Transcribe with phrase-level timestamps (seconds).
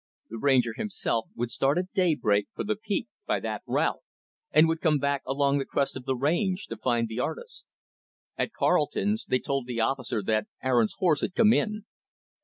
[0.31, 3.99] The Ranger, himself, would start, at daybreak, for the peak, by that route;
[4.49, 7.67] and would come back along the crest of the range, to find the artist.
[8.35, 11.85] At Carleton's, they told the officer that Aaron's horse had come in.